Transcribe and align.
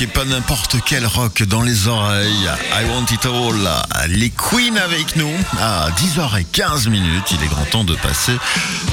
rock 0.00 0.02
et 0.02 0.06
pas 0.06 0.24
n'importe 0.24 0.76
quel 0.84 1.06
rock 1.06 1.42
dans 1.42 1.62
les 1.62 1.86
oreilles. 1.86 2.50
I 2.72 2.84
want 2.88 3.06
it 3.12 3.26
all. 3.26 4.08
Les 4.08 4.30
Queens 4.30 4.76
avec 4.76 5.16
nous 5.16 5.30
à 5.60 5.90
10h15 5.90 6.88
minutes. 6.88 7.24
Il 7.32 7.42
est 7.42 7.48
grand 7.48 7.64
temps 7.64 7.84
de 7.84 7.94
passer 7.96 8.36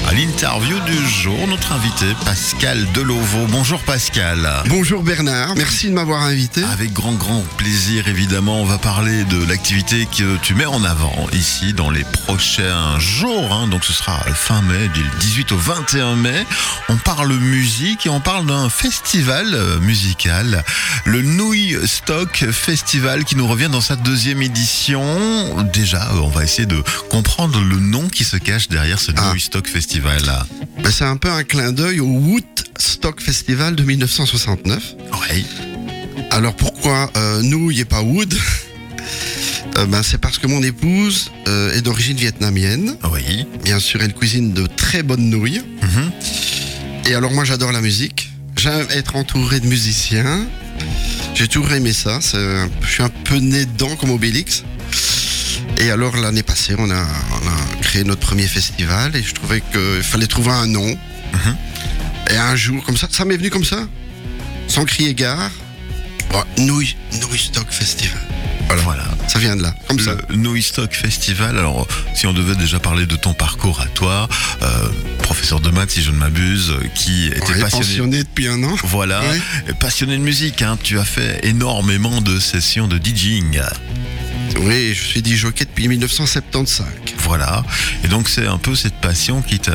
à 0.08 0.12
l'interview 0.12 0.78
du 0.80 1.08
jour. 1.08 1.46
Notre 1.48 1.72
invité 1.72 2.06
Pascal 2.24 2.86
Delovo. 2.92 3.46
Bonjour 3.48 3.80
Pascal. 3.80 4.48
Bonjour 4.66 5.02
Bernard. 5.02 5.54
Merci 5.56 5.88
de 5.88 5.92
m'avoir 5.92 6.22
invité. 6.22 6.62
Avec 6.64 6.92
grand 6.92 7.12
grand 7.12 7.42
plaisir 7.56 8.08
évidemment. 8.08 8.60
On 8.60 8.64
va 8.64 8.78
parler 8.78 9.24
de 9.24 9.44
l'activité 9.44 10.06
que 10.16 10.36
tu 10.38 10.54
mets 10.54 10.66
en 10.66 10.84
avant 10.84 11.26
ici 11.32 11.72
dans 11.72 11.90
les 11.90 12.04
prochains 12.04 12.98
jours. 12.98 13.52
hein. 13.52 13.68
Donc 13.68 13.84
ce 13.84 13.92
sera 13.92 14.18
fin 14.34 14.62
mai, 14.62 14.88
du 14.88 15.02
18 15.20 15.52
au 15.52 15.56
21 15.56 16.16
mai. 16.16 16.46
On 16.88 16.96
parle 16.96 17.32
musique 17.34 18.06
et 18.06 18.08
on 18.08 18.20
parle 18.20 18.46
d'un 18.46 18.68
festival 18.68 19.54
euh, 19.54 19.78
musical, 19.80 20.64
le 21.04 21.22
Nouille 21.22 21.76
Stock 21.86 22.44
Festival 22.50 23.24
qui 23.24 23.36
nous 23.36 23.46
revient 23.46 23.68
dans 23.70 23.80
sa 23.80 23.96
deuxième 23.96 24.42
édition. 24.42 25.62
Déjà, 25.72 26.02
euh, 26.12 26.18
on 26.22 26.28
va 26.28 26.44
essayer 26.44 26.66
de 26.66 26.82
comprendre 27.10 27.60
le 27.60 27.76
nom 27.76 28.08
qui 28.08 28.24
se 28.24 28.36
cache 28.36 28.68
derrière 28.68 29.00
ce 29.00 29.12
Ah. 29.16 29.30
Nouille 29.30 29.40
Stock 29.40 29.66
Festival. 29.66 30.20
Ben, 30.82 30.90
c'est 30.90 31.04
un 31.04 31.16
peu 31.16 31.30
un 31.30 31.44
clin 31.44 31.72
d'œil 31.72 32.00
au 32.00 32.06
Woodstock 32.06 33.20
Festival 33.20 33.74
de 33.76 33.82
1969. 33.82 34.94
Oui, 35.30 35.46
Alors 36.30 36.54
pourquoi 36.54 37.10
euh, 37.16 37.42
nouilles 37.42 37.80
et 37.80 37.84
pas 37.84 38.02
wood 38.02 38.34
Euh, 39.76 39.86
ben, 39.86 40.02
C'est 40.02 40.18
parce 40.18 40.38
que 40.38 40.46
mon 40.46 40.62
épouse 40.62 41.30
euh, 41.46 41.72
est 41.74 41.82
d'origine 41.82 42.16
vietnamienne. 42.16 42.96
oui. 43.12 43.46
Bien 43.64 43.78
sûr, 43.78 44.00
elle 44.02 44.14
cuisine 44.14 44.52
de 44.52 44.66
très 44.66 45.02
bonnes 45.02 45.28
nouilles. 45.30 45.60
Mhm. 45.82 46.10
Et 47.06 47.14
alors 47.14 47.32
moi 47.32 47.44
j'adore 47.44 47.70
la 47.72 47.80
musique. 47.80 48.30
J'aime 48.56 48.86
être 48.90 49.14
entouré 49.16 49.60
de 49.60 49.66
musiciens. 49.66 50.46
J'ai 51.34 51.48
toujours 51.48 51.72
aimé 51.72 51.92
ça. 51.92 52.16
Un- 52.34 52.68
Je 52.82 52.88
suis 52.90 53.02
un 53.02 53.08
peu 53.24 53.36
né 53.36 53.64
dedans 53.66 53.94
comme 53.96 54.10
Obélix. 54.10 54.64
Et 55.78 55.90
alors 55.90 56.16
l'année 56.16 56.42
passée, 56.42 56.74
on 56.78 56.90
a, 56.90 57.02
on 57.02 57.46
a 57.46 57.82
créé 57.82 58.02
notre 58.04 58.20
premier 58.20 58.46
festival 58.46 59.14
et 59.14 59.22
je 59.22 59.34
trouvais 59.34 59.60
qu'il 59.72 60.02
fallait 60.02 60.26
trouver 60.26 60.50
un 60.50 60.66
nom. 60.66 60.86
Mhm. 61.32 61.56
Et 62.30 62.36
un 62.36 62.56
jour 62.56 62.82
comme 62.84 62.96
ça, 62.96 63.06
ça 63.10 63.24
m'est 63.24 63.36
venu 63.36 63.50
comme 63.50 63.64
ça, 63.64 63.86
sans 64.66 64.84
crier 64.84 65.14
gare. 65.14 65.50
Bon, 66.30 66.42
nouille, 66.58 66.96
nouille 67.22 67.38
stock 67.38 67.66
festival. 67.70 68.18
Voilà. 68.68 68.82
voilà. 68.82 69.04
Ça 69.28 69.38
vient 69.38 69.56
de 69.56 69.62
là, 69.62 69.74
comme 69.88 69.98
ça. 69.98 70.16
Stock 70.60 70.92
Festival. 70.92 71.56
Alors, 71.58 71.86
si 72.14 72.26
on 72.26 72.32
devait 72.32 72.56
déjà 72.56 72.78
parler 72.78 73.06
de 73.06 73.16
ton 73.16 73.32
parcours 73.32 73.80
à 73.80 73.86
toi, 73.86 74.28
euh, 74.62 74.88
professeur 75.22 75.60
de 75.60 75.70
maths, 75.70 75.90
si 75.90 76.02
je 76.02 76.10
ne 76.10 76.16
m'abuse, 76.16 76.74
qui 76.94 77.26
était 77.26 77.40
passionné. 77.40 77.70
pensionné 77.70 78.18
depuis 78.24 78.48
un 78.48 78.62
an. 78.64 78.74
Voilà, 78.84 79.22
passionné 79.80 80.16
de 80.18 80.22
musique. 80.22 80.62
Hein. 80.62 80.78
Tu 80.82 80.98
as 80.98 81.04
fait 81.04 81.40
énormément 81.44 82.20
de 82.20 82.38
sessions 82.38 82.88
de 82.88 82.98
DJing. 82.98 83.60
Oui, 84.60 84.92
je 84.94 85.02
suis 85.04 85.22
dit 85.22 85.36
jockey 85.36 85.64
depuis 85.64 85.86
1975. 85.88 86.86
Voilà. 87.18 87.64
Et 88.04 88.08
donc, 88.08 88.28
c'est 88.28 88.46
un 88.46 88.58
peu 88.58 88.74
cette 88.74 88.94
passion 89.00 89.42
qui 89.42 89.58
te, 89.60 89.70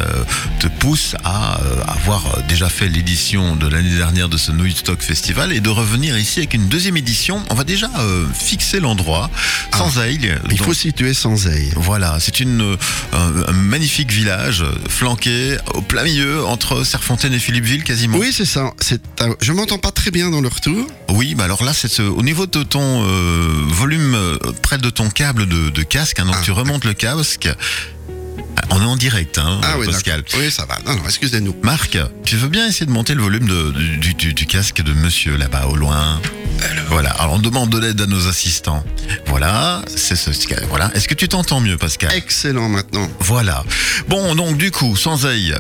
te 0.60 0.68
pousse 0.68 1.16
à 1.24 1.60
euh, 1.62 1.82
avoir 1.88 2.42
déjà 2.50 2.68
fait 2.70 2.88
l'édition 2.90 3.56
de 3.56 3.68
l'année 3.68 3.96
dernière 3.96 4.28
de 4.30 4.38
ce 4.38 4.52
Nouille 4.52 4.74
Stock 4.76 5.02
Festival 5.02 5.54
et 5.54 5.60
de 5.62 5.70
revenir 5.70 6.18
ici 6.18 6.40
avec 6.40 6.54
une 6.54 6.68
deuxième 6.68 6.98
édition. 6.98 7.44
On 7.50 7.56
va 7.56 7.64
déjà 7.64 7.90
euh, 8.00 8.26
fixer 8.34 8.80
l'endroit, 8.80 9.30
sans 9.76 10.00
aïe. 10.00 10.32
Ah. 10.34 10.40
Il 10.52 10.58
Donc, 10.58 10.68
faut 10.68 10.74
situer 10.74 11.14
sans 11.14 11.48
aille. 11.48 11.72
Voilà, 11.76 12.18
c'est 12.20 12.40
une 12.40 12.62
euh, 12.62 12.78
un, 13.14 13.50
un 13.50 13.54
magnifique 13.54 14.12
village 14.12 14.62
euh, 14.64 14.72
flanqué 14.90 15.58
au 15.76 15.82
plein 15.82 16.04
milieu 16.04 16.46
entre 16.46 16.84
Serfontaine 16.84 17.34
et 17.34 17.40
Philippeville 17.40 17.84
quasiment. 17.84 18.18
Oui, 18.18 18.32
c'est 18.34 18.46
ça. 18.46 18.72
C'est 18.80 19.02
Je 19.42 19.52
m'entends 19.54 19.78
pas 19.80 19.92
très 19.92 20.12
bien 20.12 20.30
dans 20.30 20.42
le 20.42 20.48
retour. 20.48 20.88
Oui, 21.10 21.36
bah 21.36 21.44
alors 21.46 21.64
là, 21.64 21.74
c'est 21.74 21.88
ce- 21.88 22.02
au 22.02 22.24
niveau 22.24 22.48
de 22.48 22.64
ton 22.64 23.04
euh, 23.06 23.48
volume 23.68 24.16
euh, 24.16 24.38
près 24.74 24.82
de 24.82 24.90
ton 24.90 25.10
câble 25.12 25.46
de, 25.48 25.70
de 25.70 25.84
casque, 25.84 26.20
hein, 26.20 26.26
donc 26.26 26.36
Ah, 26.40 26.42
tu 26.44 26.52
remontes 26.52 26.84
le 26.86 26.94
casque. 26.94 27.48
On 28.72 28.82
est 28.82 28.86
en 28.86 28.96
direct, 28.96 29.38
hein, 29.38 29.60
Ah 29.64 29.76
oui, 29.78 29.86
Pascal. 29.86 30.24
Oui, 30.36 30.50
ça 30.50 30.66
va. 30.66 30.80
Non, 30.86 30.96
non, 30.98 31.04
excusez-nous. 31.06 31.56
Marc, 31.62 31.98
tu 32.26 32.38
veux 32.38 32.48
bien 32.48 32.68
essayer 32.68 32.88
de 32.88 32.92
monter 32.92 33.14
le 33.14 33.22
volume 33.22 33.48
de- 33.48 33.72
du, 33.98 34.14
du- 34.16 34.34
du 34.34 34.46
casque 34.48 34.82
de 34.82 34.92
monsieur 34.94 35.38
là-bas 35.38 35.68
au 35.68 35.76
loin 35.76 36.20
Voilà, 36.88 37.12
alors 37.12 37.34
on 37.36 37.40
demande 37.40 37.70
de 37.70 37.78
l'aide 37.78 38.02
à 38.02 38.08
nos 38.08 38.28
assistants. 38.28 38.84
Voilà, 39.28 39.84
c'est 39.96 40.16
ce 40.16 40.32
voilà. 40.70 40.90
Est-ce 40.96 41.08
que 41.08 41.14
tu 41.14 41.28
t'entends 41.28 41.60
mieux, 41.60 41.78
Pascal 41.78 42.12
Excellent 42.16 42.70
maintenant. 42.70 43.08
Voilà. 43.20 43.64
Bon, 44.08 44.34
donc 44.34 44.58
du 44.58 44.72
coup, 44.72 44.96
sans 44.96 45.26
aïe, 45.28 45.54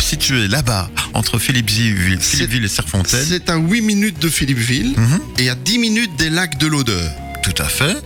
situé 0.00 0.48
là-bas, 0.48 0.88
entre 1.12 1.38
Philippeville, 1.38 2.18
Philippeville 2.18 2.64
et 2.64 2.68
Serfontaine. 2.68 3.24
C'est 3.28 3.50
à 3.50 3.56
8 3.56 3.82
minutes 3.82 4.20
de 4.20 4.28
Philippeville 4.30 4.94
Mhm, 4.96 5.20
et 5.38 5.50
à 5.50 5.54
10 5.54 5.78
minutes 5.78 6.16
des 6.18 6.30
lacs 6.30 6.56
de 6.58 6.66
l'Odeur. 6.66 7.10
Tout 7.44 7.62
à 7.62 7.68
fait. 7.68 7.96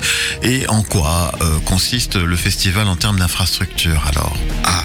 Et 0.42 0.66
en 0.68 0.82
quoi 0.82 1.32
euh, 1.40 1.58
consiste 1.64 2.16
le 2.16 2.36
festival 2.36 2.88
en 2.88 2.96
termes 2.96 3.18
d'infrastructure 3.18 4.04
alors? 4.08 4.36
Ah, 4.64 4.84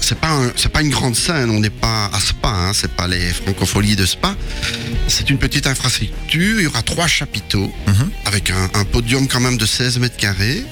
c'est 0.00 0.18
pas, 0.18 0.28
un- 0.30 0.52
c'est 0.56 0.68
pas 0.70 0.82
une 0.82 0.90
grande 0.90 1.16
scène, 1.16 1.50
on 1.50 1.60
n'est 1.60 1.70
pas 1.70 2.06
à 2.12 2.20
Spa, 2.20 2.48
hein, 2.48 2.72
c'est 2.74 2.92
pas 2.92 3.08
les 3.08 3.32
francopholies 3.32 3.96
de 3.96 4.06
Spa. 4.06 4.34
C'est 5.08 5.30
une 5.30 5.38
petite 5.38 5.66
infrastructure, 5.66 6.58
il 6.60 6.64
y 6.64 6.66
aura 6.66 6.82
trois 6.82 7.06
chapiteaux 7.06 7.72
Mhm. 7.86 8.10
avec 8.26 8.50
un, 8.50 8.70
un 8.74 8.84
podium 8.84 9.26
quand 9.28 9.40
même 9.40 9.56
de 9.58 9.66
16 9.66 9.98
mètres 9.98 10.16
carrés. 10.16 10.64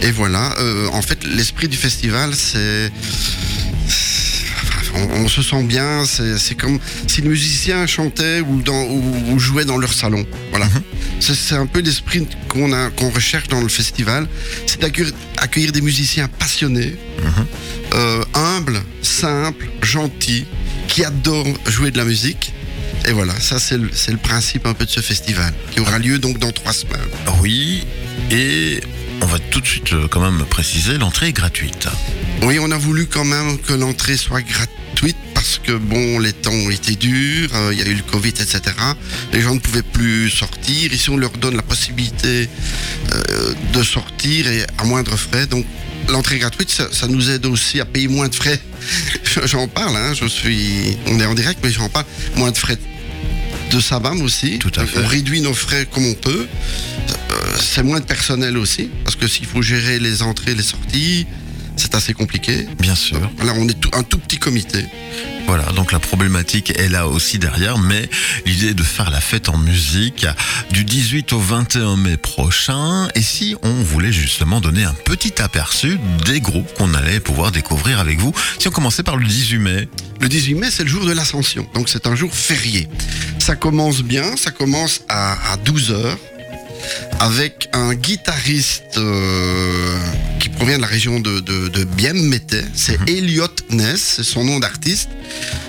Et 0.00 0.10
voilà, 0.10 0.54
euh, 0.58 0.88
en 0.92 1.02
fait, 1.02 1.24
l'esprit 1.24 1.68
du 1.68 1.76
festival, 1.76 2.34
c'est. 2.34 2.90
On, 4.94 5.22
on 5.24 5.28
se 5.28 5.42
sent 5.42 5.62
bien, 5.64 6.04
c'est 6.04 6.54
comme 6.54 6.78
si 7.06 7.22
les 7.22 7.28
musiciens 7.28 7.86
chantaient 7.86 8.40
ou, 8.40 8.60
dans, 8.62 8.82
ou, 8.84 9.02
ou 9.32 9.38
jouaient 9.38 9.64
dans 9.64 9.78
leur 9.78 9.92
salon. 9.92 10.24
Voilà. 10.50 10.66
Mhm. 10.66 10.82
C'est 11.20 11.54
un 11.54 11.66
peu 11.66 11.80
l'esprit 11.80 12.26
qu'on 12.48 13.10
recherche 13.10 13.48
dans 13.48 13.60
le 13.60 13.68
festival, 13.68 14.26
c'est 14.66 14.80
d'accueillir 14.80 15.12
accueillir 15.38 15.72
des 15.72 15.80
musiciens 15.80 16.28
passionnés, 16.28 16.94
Mhm. 17.22 17.46
euh, 17.94 18.24
humbles, 18.34 18.80
simples, 19.02 19.66
gentils, 19.82 20.46
qui 20.88 21.04
adorent 21.04 21.46
jouer 21.68 21.90
de 21.90 21.98
la 21.98 22.04
musique. 22.04 22.52
Et 23.08 23.12
voilà, 23.12 23.34
ça 23.40 23.58
c'est 23.58 23.78
le, 23.78 23.88
le 24.08 24.16
principe 24.18 24.66
un 24.66 24.74
peu 24.74 24.84
de 24.84 24.90
ce 24.90 25.00
festival, 25.00 25.52
qui 25.72 25.80
aura 25.80 25.98
lieu 25.98 26.18
donc 26.18 26.38
dans 26.38 26.52
trois 26.52 26.72
semaines. 26.72 27.00
Oui, 27.40 27.84
et 28.30 28.80
on 29.20 29.26
va 29.26 29.38
tout 29.38 29.60
de 29.60 29.66
suite 29.66 29.92
euh, 29.92 30.06
quand 30.08 30.20
même 30.20 30.44
préciser, 30.46 30.98
l'entrée 30.98 31.28
est 31.28 31.32
gratuite. 31.32 31.88
Oui, 32.42 32.58
on 32.60 32.70
a 32.70 32.76
voulu 32.78 33.06
quand 33.06 33.24
même 33.24 33.58
que 33.58 33.72
l'entrée 33.72 34.16
soit 34.16 34.42
gratuite 34.42 34.70
parce 35.34 35.58
que 35.58 35.72
bon, 35.72 36.18
les 36.20 36.32
temps 36.32 36.52
ont 36.52 36.70
été 36.70 36.94
durs, 36.94 37.50
euh, 37.54 37.72
il 37.72 37.78
y 37.78 37.82
a 37.82 37.86
eu 37.86 37.94
le 37.94 38.02
Covid, 38.02 38.28
etc. 38.30 38.60
Les 39.32 39.40
gens 39.40 39.54
ne 39.54 39.60
pouvaient 39.60 39.82
plus 39.82 40.30
sortir. 40.30 40.92
Ici, 40.92 41.10
on 41.10 41.16
leur 41.16 41.32
donne 41.32 41.56
la 41.56 41.62
possibilité 41.62 42.48
euh, 43.12 43.54
de 43.72 43.82
sortir 43.82 44.46
et 44.46 44.64
à 44.78 44.84
moindre 44.84 45.16
frais. 45.16 45.46
Donc, 45.46 45.66
l'entrée 46.08 46.38
gratuite, 46.38 46.70
ça, 46.70 46.88
ça 46.92 47.08
nous 47.08 47.30
aide 47.30 47.46
aussi 47.46 47.80
à 47.80 47.84
payer 47.84 48.08
moins 48.08 48.28
de 48.28 48.34
frais. 48.34 48.60
j'en 49.44 49.66
parle, 49.66 49.96
hein, 49.96 50.12
je 50.14 50.26
suis, 50.26 50.96
on 51.06 51.18
est 51.18 51.26
en 51.26 51.34
direct, 51.34 51.58
mais 51.62 51.70
j'en 51.70 51.88
parle. 51.88 52.06
Moins 52.36 52.52
de 52.52 52.58
frais 52.58 52.78
de 53.72 53.80
Sabam 53.80 54.20
aussi. 54.22 54.58
Tout 54.58 54.70
à 54.76 54.82
Donc, 54.82 54.90
fait. 54.90 55.00
On 55.00 55.06
réduit 55.06 55.40
nos 55.40 55.54
frais 55.54 55.86
comme 55.90 56.06
on 56.06 56.14
peut. 56.14 56.46
Euh, 56.46 57.34
c'est 57.60 57.82
moins 57.82 58.00
de 58.00 58.04
personnel 58.04 58.56
aussi, 58.58 58.90
parce 59.04 59.16
que 59.16 59.26
s'il 59.26 59.46
faut 59.46 59.62
gérer 59.62 59.98
les 59.98 60.22
entrées, 60.22 60.54
les 60.54 60.62
sorties, 60.62 61.26
c'est 61.82 61.94
assez 61.94 62.14
compliqué. 62.14 62.66
Bien 62.78 62.94
sûr. 62.94 63.20
Là, 63.44 63.52
on 63.56 63.68
est 63.68 63.78
tout- 63.78 63.90
un 63.92 64.02
tout 64.02 64.18
petit 64.18 64.38
comité. 64.38 64.84
Voilà, 65.46 65.64
donc 65.72 65.92
la 65.92 65.98
problématique 65.98 66.70
est 66.78 66.88
là 66.88 67.08
aussi 67.08 67.38
derrière, 67.38 67.76
mais 67.76 68.08
l'idée 68.46 68.68
est 68.68 68.74
de 68.74 68.82
faire 68.84 69.10
la 69.10 69.20
fête 69.20 69.48
en 69.48 69.58
musique 69.58 70.24
du 70.70 70.84
18 70.84 71.32
au 71.32 71.40
21 71.40 71.96
mai 71.96 72.16
prochain. 72.16 73.08
Et 73.16 73.22
si 73.22 73.56
on 73.62 73.72
voulait 73.82 74.12
justement 74.12 74.60
donner 74.60 74.84
un 74.84 74.94
petit 74.94 75.42
aperçu 75.42 75.98
des 76.26 76.40
groupes 76.40 76.72
qu'on 76.74 76.94
allait 76.94 77.20
pouvoir 77.20 77.50
découvrir 77.52 77.98
avec 77.98 78.18
vous, 78.20 78.32
si 78.58 78.68
on 78.68 78.70
commençait 78.70 79.02
par 79.02 79.16
le 79.16 79.26
18 79.26 79.58
mai. 79.58 79.88
Le 80.20 80.28
18 80.28 80.54
mai, 80.54 80.70
c'est 80.70 80.84
le 80.84 80.88
jour 80.88 81.04
de 81.04 81.12
l'Ascension, 81.12 81.66
donc 81.74 81.88
c'est 81.88 82.06
un 82.06 82.14
jour 82.14 82.32
férié. 82.32 82.88
Ça 83.40 83.56
commence 83.56 84.02
bien, 84.02 84.36
ça 84.36 84.52
commence 84.52 85.00
à, 85.08 85.32
à 85.52 85.56
12h 85.56 86.16
avec 87.20 87.68
un 87.72 87.94
guitariste 87.94 88.96
euh, 88.96 89.96
qui 90.40 90.48
provient 90.48 90.76
de 90.76 90.82
la 90.82 90.88
région 90.88 91.20
de, 91.20 91.40
de, 91.40 91.70
c'est 92.74 92.98
Elliot 93.08 93.46
Ness, 93.70 94.14
c'est 94.16 94.22
son 94.24 94.44
nom 94.44 94.58
d'artiste. 94.58 95.08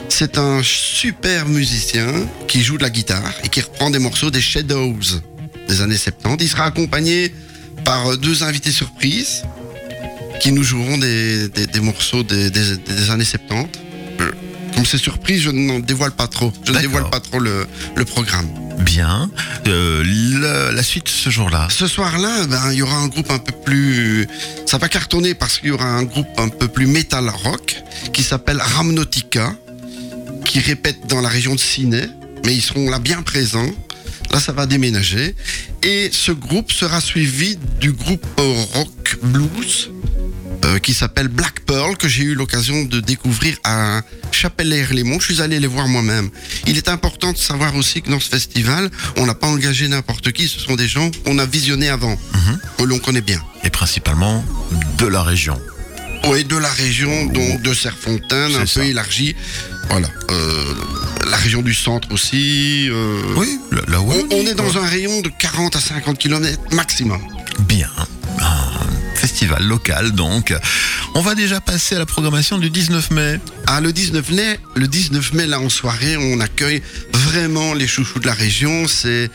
C'est 0.10 0.38
un 0.38 0.62
super 0.64 1.48
musicien 1.48 2.08
qui 2.48 2.64
joue 2.64 2.78
de 2.78 2.84
la 2.84 2.90
guitare 2.90 3.34
et 3.44 3.50
qui 3.50 3.62
reprend 3.62 3.90
des 3.90 4.00
morceaux 4.00 4.32
des 4.32 4.42
Shadows 4.42 5.00
des 5.68 5.82
années 5.82 5.98
70. 5.98 6.44
Il 6.44 6.50
sera 6.50 6.66
accompagné 6.66 7.34
par 7.84 8.08
euh, 8.08 8.18
deux 8.18 8.44
invités 8.44 8.72
surprises 8.72 9.44
qui 10.40 10.52
nous 10.52 10.64
joueront 10.64 10.98
des, 10.98 11.48
des, 11.50 11.68
des 11.68 11.80
morceaux 11.80 12.24
des, 12.24 12.50
années 13.10 13.26
70. 13.26 13.80
Euh, 14.20 14.32
Comme 14.76 14.86
c'est 14.86 14.98
surprise, 14.98 15.42
je 15.42 15.52
n'en 15.52 15.80
dévoile 15.80 16.12
pas 16.12 16.28
trop. 16.28 16.52
Je 16.66 16.72
ne 16.72 16.80
dévoile 16.80 17.10
pas 17.10 17.20
trop 17.20 17.40
le, 17.40 17.66
le 17.96 18.06
programme. 18.06 18.48
Bien. 18.84 19.30
Euh, 19.68 20.72
la 20.72 20.84
suite 20.84 21.10
ce 21.10 21.30
jour-là. 21.30 21.68
Ce 21.70 21.88
soir-là, 21.88 22.46
ben, 22.48 22.72
il 22.72 22.80
y 22.80 22.82
aura 22.82 22.98
un 22.98 23.08
groupe 23.08 23.32
un 23.32 23.40
peu 23.40 23.54
plus... 23.66 24.28
Ça 24.66 24.78
va 24.78 24.90
cartonner 24.90 25.34
parce 25.34 25.60
qu'il 25.60 25.70
y 25.70 25.72
aura 25.72 25.86
un 25.86 26.04
groupe 26.04 26.28
un 26.38 26.50
peu 26.50 26.68
plus 26.68 26.88
metal 26.88 27.30
rock 27.30 27.82
qui 28.12 28.24
s'appelle 28.24 28.60
Ramnotica, 28.60 29.56
qui 30.46 30.60
répète 30.60 31.08
dans 31.08 31.22
la 31.22 31.30
région 31.30 31.56
de 31.56 31.60
Ciné, 31.60 32.04
mais 32.46 32.54
ils 32.54 32.62
seront 32.62 32.90
là 32.90 33.00
bien 33.00 33.22
présents. 33.22 33.72
Là, 34.32 34.40
ça 34.40 34.52
va 34.52 34.66
déménager. 34.66 35.36
Et 35.84 36.10
ce 36.12 36.32
groupe 36.32 36.72
sera 36.72 37.02
suivi 37.02 37.58
du 37.80 37.92
groupe 37.92 38.26
rock 38.38 39.18
blues 39.22 39.90
euh, 40.66 40.80
qui 40.80 40.94
s'appelle 40.94 41.28
Black 41.28 41.62
Pearl, 41.62 41.98
que 41.98 42.08
j'ai 42.08 42.24
eu 42.24 42.36
l'occasion 42.36 42.84
de 42.86 43.00
découvrir 43.00 43.56
à 43.64 44.02
Chapelle-les-Lémont. 44.32 45.20
Je 45.20 45.34
suis 45.34 45.42
allé 45.42 45.60
les 45.60 45.68
voir 45.68 45.88
moi-même. 45.88 46.30
Il 46.68 46.78
est 46.78 46.90
important 46.90 47.32
de 47.32 47.38
savoir 47.38 47.76
aussi 47.76 48.02
que 48.02 48.10
dans 48.10 48.20
ce 48.20 48.30
festival, 48.30 48.90
on 49.18 49.26
n'a 49.26 49.36
pas 49.36 49.48
engagé 49.48 49.88
n'importe 49.88 50.32
qui. 50.32 50.48
Ce 50.48 50.60
sont 50.60 50.76
des 50.76 50.88
gens 50.88 51.10
qu'on 51.26 51.38
a 51.40 51.46
visionnés 51.46 51.90
avant, 51.90 52.18
que 52.78 52.84
l'on 52.84 53.00
connaît 53.00 53.22
bien. 53.22 53.42
Et 53.64 53.70
principalement 53.70 54.44
de 54.98 55.08
la 55.08 55.24
région. 55.24 55.60
Oui, 56.28 56.46
de 56.46 56.56
la 56.56 56.70
région, 56.70 57.26
donc 57.26 57.62
de 57.62 57.74
Serfontaine, 57.74 58.52
C'est 58.52 58.58
un 58.62 58.66
ça. 58.66 58.80
peu 58.80 58.86
élargie. 58.88 59.36
Voilà. 59.90 60.08
Euh, 60.32 60.74
la 61.30 61.36
région 61.36 61.62
du 61.62 61.74
centre 61.74 62.08
aussi. 62.14 62.88
euh, 62.90 63.22
Oui, 63.36 63.60
là, 63.72 63.82
là 63.90 64.00
où 64.02 64.10
on, 64.10 64.28
on 64.32 64.48
est 64.48 64.54
dans 64.56 64.78
un 64.78 64.86
rayon 64.88 65.20
de 65.20 65.30
40 65.38 65.76
à 65.76 65.82
50 65.82 66.18
km 66.18 66.58
maximum. 66.72 67.22
Bien. 67.68 67.90
Festival 69.44 69.68
local 69.68 70.12
donc. 70.12 70.54
On 71.16 71.22
va 71.22 71.36
déjà 71.36 71.60
passer 71.60 71.96
à 71.96 72.00
la 72.00 72.06
programmation 72.06 72.58
du 72.58 72.70
19 72.70 73.12
mai. 73.12 73.42
Ah, 73.68 73.82
le 73.82 73.92
19 73.92 74.32
mai, 74.32 74.60
le 74.76 74.88
19 74.88 75.34
mai, 75.34 75.48
là, 75.48 75.60
en 75.60 75.70
soirée, 75.70 76.16
on 76.18 76.40
accueille 76.40 76.82
vraiment 77.14 77.74
les 77.74 77.86
chouchous 77.86 78.20
de 78.20 78.26
la 78.26 78.34
région. 78.34 78.88
C'est, 78.88 79.30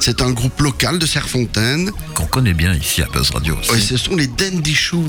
c'est 0.00 0.22
un 0.22 0.30
groupe 0.30 0.60
local 0.60 0.98
de 0.98 1.04
Serfontaine. 1.04 1.90
Qu'on 2.14 2.26
connaît 2.26 2.54
bien 2.54 2.74
ici 2.74 3.02
à 3.02 3.06
Buzz 3.06 3.30
Radio 3.30 3.56
aussi. 3.58 3.82
Ce 3.82 3.96
sont 3.98 4.16
les 4.16 4.28
Dandy 4.28 4.74
Shoes. 4.74 5.04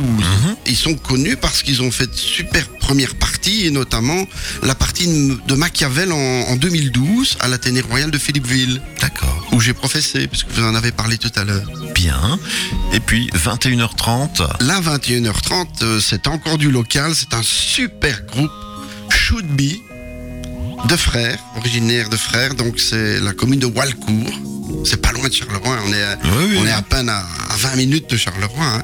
Ils 0.67 0.75
sont 0.75 0.95
connus 0.95 1.37
parce 1.37 1.63
qu'ils 1.63 1.81
ont 1.81 1.91
fait 1.91 2.07
de 2.07 2.15
super 2.15 2.67
premières 2.81 3.15
parties, 3.15 3.67
et 3.67 3.71
notamment 3.71 4.25
la 4.63 4.75
partie 4.75 5.07
de 5.07 5.55
Machiavel 5.55 6.11
en, 6.11 6.17
en 6.17 6.55
2012 6.57 7.37
à 7.39 7.47
l'Athénée 7.47 7.81
Royal 7.81 8.11
de 8.11 8.17
Philippeville, 8.17 8.81
D'accord. 8.99 9.47
où 9.53 9.61
j'ai 9.61 9.73
professé, 9.73 10.27
puisque 10.27 10.49
vous 10.49 10.63
en 10.63 10.75
avez 10.75 10.91
parlé 10.91 11.17
tout 11.17 11.31
à 11.35 11.45
l'heure. 11.45 11.63
Et 12.93 12.99
puis 12.99 13.29
21h30. 13.33 14.63
Là, 14.63 14.81
21h30, 14.81 15.83
euh, 15.83 15.99
c'est 15.99 16.27
encore 16.27 16.57
du 16.57 16.71
local. 16.71 17.13
C'est 17.13 17.33
un 17.33 17.43
super 17.43 18.25
groupe, 18.25 18.51
Should 19.09 19.45
Be, 19.45 19.73
de 20.87 20.95
frères, 20.95 21.39
originaire 21.57 22.09
de 22.09 22.17
frères. 22.17 22.55
Donc, 22.55 22.79
c'est 22.79 23.19
la 23.19 23.33
commune 23.33 23.59
de 23.59 23.65
Walcourt. 23.65 24.39
C'est 24.85 25.01
pas 25.01 25.11
loin 25.11 25.27
de 25.27 25.33
Charleroi. 25.33 25.77
On 25.85 25.93
est, 25.93 26.01
à- 26.03 26.17
Oui, 26.23 26.45
oui. 26.51 26.57
on 26.61 26.65
est 26.65 26.71
à 26.71 26.81
peine 26.81 27.09
à, 27.09 27.19
à 27.49 27.55
20 27.57 27.75
minutes 27.75 28.09
de 28.09 28.17
Charleroi. 28.17 28.63
hein. 28.65 28.81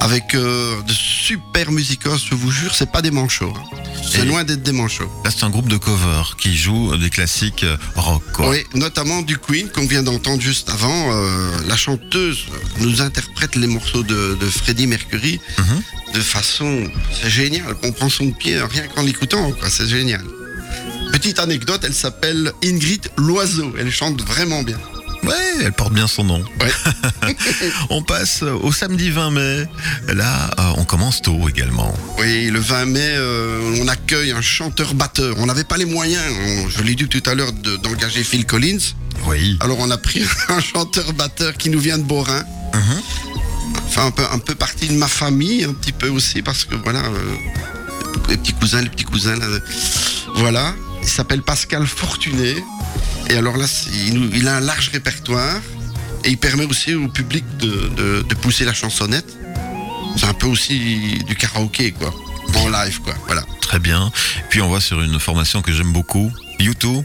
Avec 0.00 0.34
euh, 0.34 0.80
de 0.82 0.92
super 0.92 1.70
musicos, 1.70 2.24
je 2.30 2.34
vous 2.34 2.50
jure, 2.50 2.74
c'est 2.74 2.90
pas 2.90 3.02
des 3.02 3.10
manchots. 3.10 3.52
hein. 3.56 3.76
C'est 4.10 4.24
loin 4.24 4.44
d'être 4.44 4.62
des 4.62 4.72
manchots. 4.72 5.10
Là, 5.24 5.30
c'est 5.30 5.44
un 5.44 5.50
groupe 5.50 5.68
de 5.68 5.76
cover 5.76 6.22
qui 6.38 6.56
joue 6.56 6.96
des 6.96 7.10
classiques 7.10 7.64
euh, 7.64 7.76
rock. 7.96 8.22
Quoi. 8.32 8.50
Oui, 8.50 8.64
notamment 8.74 9.22
du 9.22 9.36
Queen, 9.38 9.68
qu'on 9.68 9.86
vient 9.86 10.02
d'entendre 10.02 10.40
juste 10.40 10.70
avant. 10.70 11.12
Euh, 11.12 11.50
la 11.68 11.76
chanteuse 11.76 12.44
nous 12.78 13.02
interprète 13.02 13.56
les 13.56 13.66
morceaux 13.66 14.02
de, 14.02 14.36
de 14.40 14.46
Freddie 14.46 14.86
Mercury 14.86 15.40
Mhm. 15.58 15.82
de 16.14 16.20
façon. 16.20 16.88
C'est 17.20 17.30
génial. 17.30 17.74
On 17.82 17.92
prend 17.92 18.08
son 18.08 18.30
pied 18.32 18.58
rien 18.62 18.84
qu'en 18.94 19.02
l'écoutant. 19.02 19.52
C'est 19.68 19.88
génial. 19.88 20.24
Petite 21.16 21.38
anecdote, 21.38 21.80
elle 21.82 21.94
s'appelle 21.94 22.52
Ingrid 22.62 23.08
Loiseau. 23.16 23.72
Elle 23.78 23.90
chante 23.90 24.20
vraiment 24.20 24.62
bien. 24.62 24.76
Ouais, 25.22 25.32
elle 25.64 25.72
porte 25.72 25.94
bien 25.94 26.06
son 26.06 26.24
nom. 26.24 26.44
Ouais. 26.60 27.32
On 27.90 28.02
passe 28.02 28.42
au 28.42 28.70
samedi 28.70 29.10
20 29.10 29.30
mai. 29.30 29.64
Là, 30.08 30.50
euh, 30.58 30.72
on 30.76 30.84
commence 30.84 31.22
tôt 31.22 31.48
également. 31.48 31.94
Oui, 32.18 32.50
le 32.50 32.60
20 32.60 32.84
mai, 32.84 33.00
euh, 33.02 33.80
on 33.82 33.88
accueille 33.88 34.32
un 34.32 34.42
chanteur-batteur. 34.42 35.36
On 35.38 35.46
n'avait 35.46 35.64
pas 35.64 35.78
les 35.78 35.86
moyens, 35.86 36.22
on- 36.46 36.68
je 36.68 36.82
l'ai 36.82 36.94
dit 36.94 37.08
tout 37.08 37.22
à 37.24 37.34
l'heure, 37.34 37.50
de- 37.54 37.76
d'engager 37.76 38.22
Phil 38.22 38.44
Collins. 38.44 38.78
Oui. 39.26 39.56
Alors 39.60 39.78
on 39.80 39.90
a 39.90 39.96
pris 39.96 40.22
un 40.50 40.60
chanteur-batteur 40.60 41.54
qui 41.56 41.70
nous 41.70 41.80
vient 41.80 41.96
de 41.96 42.04
Borin. 42.04 42.44
Mhm. 42.74 43.00
Enfin, 43.88 44.06
un 44.08 44.10
peu, 44.10 44.22
un 44.30 44.38
peu 44.38 44.54
partie 44.54 44.88
de 44.88 44.92
ma 44.98 45.08
famille, 45.08 45.64
un 45.64 45.72
petit 45.72 45.92
peu 45.92 46.10
aussi, 46.10 46.42
parce 46.42 46.66
que 46.66 46.74
voilà, 46.74 47.00
euh, 47.00 47.34
les 48.28 48.36
petits 48.36 48.52
cousins, 48.52 48.82
les 48.82 48.90
petits 48.90 49.04
cousins, 49.04 49.36
là, 49.36 49.46
voilà. 50.34 50.74
Il 51.02 51.08
s'appelle 51.08 51.42
Pascal 51.42 51.86
Fortuné. 51.86 52.54
Et 53.30 53.34
alors 53.36 53.56
là, 53.56 53.66
il, 54.32 54.48
a 54.48 54.56
un 54.56 54.60
large 54.60 54.88
répertoire. 54.90 55.60
Et 56.24 56.30
il 56.30 56.38
permet 56.38 56.64
aussi 56.64 56.94
au 56.94 57.08
public 57.08 57.44
de, 57.58 57.88
de- 57.96 58.22
de 58.28 58.34
pousser 58.34 58.64
la 58.64 58.74
chansonnette. 58.74 59.26
C'est 60.16 60.26
un 60.26 60.34
peu 60.34 60.46
aussi 60.46 61.18
du 61.26 61.36
karaoké, 61.36 61.92
quoi. 61.92 62.12
En 62.56 62.68
live, 62.68 63.00
quoi. 63.02 63.14
Voilà. 63.26 63.44
Très 63.60 63.78
bien. 63.78 64.10
Puis 64.50 64.60
on 64.60 64.70
va 64.70 64.80
sur 64.80 65.00
une 65.02 65.20
formation 65.20 65.62
que 65.62 65.72
j'aime 65.72 65.92
beaucoup. 65.92 66.30
YouTube. 66.58 67.04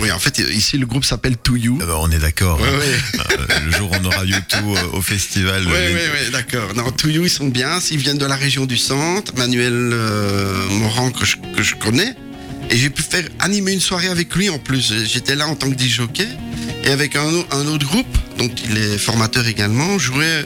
Oui, 0.00 0.12
en 0.12 0.18
fait, 0.20 0.38
ici, 0.38 0.78
le 0.78 0.86
groupe 0.86 1.04
s'appelle 1.04 1.36
To 1.38 1.56
You. 1.56 1.78
Ben, 1.78 1.88
on 1.98 2.08
est 2.12 2.18
d'accord. 2.20 2.60
Ouais, 2.60 2.68
hein. 2.68 2.78
ouais. 2.78 3.24
Euh, 3.38 3.60
le 3.66 3.70
jour 3.72 3.90
où 3.90 3.94
on 4.00 4.04
aura 4.04 4.24
YouTube 4.24 4.64
euh, 4.66 4.96
au 4.96 5.00
festival. 5.02 5.64
Oui, 5.66 5.72
les- 5.72 5.94
oui, 5.94 6.00
oui, 6.26 6.30
d'accord. 6.32 6.74
Non, 6.74 6.90
Touillou, 6.92 7.24
ils 7.24 7.30
sont 7.30 7.48
bien. 7.48 7.80
S'ils 7.80 7.98
viennent 7.98 8.18
de 8.18 8.26
la 8.26 8.36
région 8.36 8.66
du 8.66 8.76
centre, 8.76 9.32
Manuel 9.36 9.72
euh, 9.92 10.68
Morand, 10.70 11.10
que 11.10 11.24
je, 11.24 11.36
que 11.56 11.62
je 11.62 11.74
connais. 11.76 12.14
Et 12.70 12.76
j'ai 12.76 12.90
pu 12.90 13.02
faire 13.02 13.24
animer 13.40 13.72
une 13.72 13.80
soirée 13.80 14.08
avec 14.08 14.34
lui 14.34 14.50
en 14.50 14.58
plus. 14.58 14.92
J'étais 15.06 15.34
là 15.36 15.48
en 15.48 15.54
tant 15.54 15.70
que 15.70 15.78
DJ 15.82 16.00
et 16.84 16.90
avec 16.90 17.16
un, 17.16 17.24
au- 17.24 17.46
un 17.50 17.66
autre 17.66 17.86
groupe, 17.86 18.18
dont 18.38 18.50
il 18.68 18.76
est 18.76 18.98
formateur 18.98 19.46
également. 19.46 19.86
On 19.86 19.98
jouait, 19.98 20.44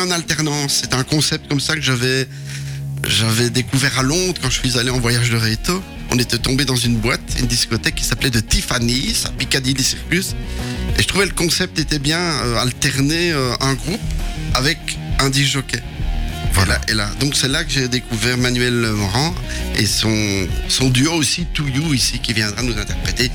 en 0.00 0.10
alternance. 0.10 0.80
C'est 0.82 0.94
un 0.94 1.02
concept 1.02 1.48
comme 1.48 1.60
ça 1.60 1.74
que 1.74 1.80
j'avais, 1.82 2.26
découvert 3.50 3.98
à 3.98 4.02
Londres 4.02 4.34
quand 4.40 4.50
je 4.50 4.58
suis 4.60 4.78
allé 4.78 4.90
en 4.90 5.00
voyage 5.00 5.30
de 5.30 5.36
réto. 5.36 5.82
On 6.10 6.18
était 6.18 6.38
tombé 6.38 6.64
dans 6.64 6.76
une 6.76 6.96
boîte, 6.96 7.22
une 7.40 7.46
discothèque 7.46 7.94
qui 7.96 8.04
s'appelait 8.04 8.30
The 8.30 8.46
Tiffany's 8.46 9.24
à 9.26 9.30
Piccadilly 9.30 9.82
Circus. 9.82 10.34
Et 10.98 11.02
je 11.02 11.08
trouvais 11.08 11.24
le 11.24 11.32
concept 11.32 11.78
était 11.78 11.98
bien, 11.98 12.18
euh, 12.20 12.56
alterner 12.58 13.32
euh, 13.32 13.52
un 13.60 13.72
groupe 13.74 14.00
avec 14.54 14.78
un 15.20 15.30
jockey. 15.32 15.80
Voilà. 16.52 16.80
Et 16.88 16.94
là, 16.94 17.10
donc 17.20 17.34
c'est 17.34 17.48
là 17.48 17.64
que 17.64 17.70
j'ai 17.70 17.88
découvert 17.88 18.36
Manuel 18.38 18.72
Morand 18.72 19.34
et 19.76 19.86
son, 19.86 20.46
son 20.68 20.90
duo 20.90 21.12
aussi, 21.12 21.46
To 21.54 21.66
You, 21.66 21.94
ici, 21.94 22.18
qui 22.18 22.32
viendra 22.32 22.62
nous 22.62 22.78
interpréter 22.78 23.30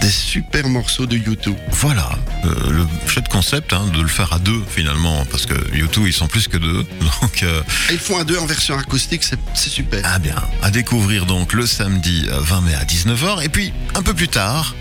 des 0.00 0.10
super 0.10 0.68
morceaux 0.68 1.06
de 1.06 1.16
YouTube. 1.16 1.56
Voilà, 1.72 2.10
euh, 2.44 2.70
le 2.70 2.86
chouette 3.06 3.28
concept 3.28 3.72
hein, 3.72 3.86
de 3.94 4.00
le 4.00 4.08
faire 4.08 4.32
à 4.32 4.38
deux 4.38 4.62
finalement, 4.68 5.24
parce 5.30 5.46
que 5.46 5.54
YouTube 5.76 6.04
ils 6.06 6.12
sont 6.12 6.28
plus 6.28 6.48
que 6.48 6.56
deux, 6.56 6.84
donc 7.22 7.42
euh, 7.42 7.62
Ils 7.90 7.98
font 7.98 8.18
un 8.18 8.24
deux 8.24 8.38
en 8.38 8.46
version 8.46 8.78
acoustique, 8.78 9.22
c'est 9.24 9.70
super. 9.70 10.00
ah 10.04 10.18
bien, 10.18 10.36
à 10.62 10.70
découvrir 10.70 11.26
donc 11.26 11.52
le 11.52 11.66
samedi 11.66 12.26
euh, 12.30 12.40
20 12.40 12.60
mai 12.62 12.74
à 12.74 12.84
19h, 12.84 13.44
et 13.44 13.48
puis 13.48 13.72
un 13.94 14.02
peu 14.02 14.14
plus 14.14 14.28
tard, 14.28 14.74